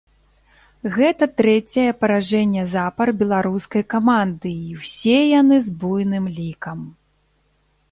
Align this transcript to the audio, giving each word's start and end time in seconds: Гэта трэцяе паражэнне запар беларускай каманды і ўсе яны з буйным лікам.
Гэта 0.95 1.25
трэцяе 1.41 1.83
паражэнне 2.05 2.63
запар 2.71 3.07
беларускай 3.21 3.83
каманды 3.97 4.55
і 4.71 4.81
ўсе 4.81 5.15
яны 5.39 5.63
з 5.69 5.77
буйным 5.85 6.25
лікам. 6.41 6.79